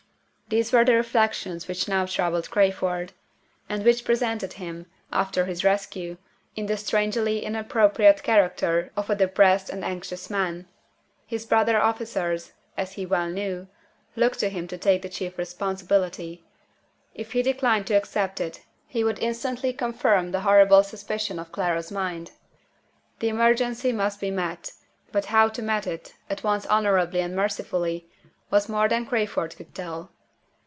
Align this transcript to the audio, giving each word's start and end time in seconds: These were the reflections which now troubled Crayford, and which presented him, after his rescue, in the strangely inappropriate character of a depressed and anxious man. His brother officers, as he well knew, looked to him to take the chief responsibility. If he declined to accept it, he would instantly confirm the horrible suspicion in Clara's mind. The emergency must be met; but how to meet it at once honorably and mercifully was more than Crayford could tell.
These 0.53 0.73
were 0.73 0.83
the 0.83 0.95
reflections 0.95 1.69
which 1.69 1.87
now 1.87 2.05
troubled 2.05 2.49
Crayford, 2.51 3.13
and 3.69 3.85
which 3.85 4.03
presented 4.03 4.51
him, 4.51 4.85
after 5.09 5.45
his 5.45 5.63
rescue, 5.63 6.17
in 6.57 6.65
the 6.65 6.75
strangely 6.75 7.41
inappropriate 7.45 8.21
character 8.21 8.91
of 8.97 9.09
a 9.09 9.15
depressed 9.15 9.69
and 9.69 9.81
anxious 9.85 10.29
man. 10.29 10.67
His 11.25 11.45
brother 11.45 11.81
officers, 11.81 12.51
as 12.75 12.91
he 12.91 13.05
well 13.05 13.29
knew, 13.29 13.69
looked 14.17 14.39
to 14.41 14.49
him 14.49 14.67
to 14.67 14.77
take 14.77 15.03
the 15.03 15.07
chief 15.07 15.37
responsibility. 15.37 16.43
If 17.15 17.31
he 17.31 17.41
declined 17.41 17.87
to 17.87 17.93
accept 17.95 18.41
it, 18.41 18.59
he 18.87 19.05
would 19.05 19.19
instantly 19.19 19.71
confirm 19.71 20.31
the 20.31 20.41
horrible 20.41 20.83
suspicion 20.83 21.39
in 21.39 21.45
Clara's 21.45 21.93
mind. 21.93 22.31
The 23.19 23.29
emergency 23.29 23.93
must 23.93 24.19
be 24.19 24.31
met; 24.31 24.73
but 25.13 25.23
how 25.27 25.47
to 25.47 25.61
meet 25.61 25.87
it 25.87 26.13
at 26.29 26.43
once 26.43 26.65
honorably 26.65 27.21
and 27.21 27.37
mercifully 27.37 28.09
was 28.49 28.67
more 28.67 28.89
than 28.89 29.05
Crayford 29.05 29.55
could 29.55 29.73
tell. 29.73 30.11